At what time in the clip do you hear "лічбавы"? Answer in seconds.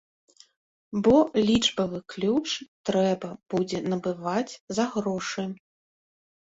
1.49-1.99